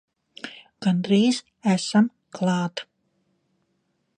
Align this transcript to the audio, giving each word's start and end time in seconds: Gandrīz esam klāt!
Gandrīz 0.85 1.41
esam 1.73 2.09
klāt! 2.39 2.85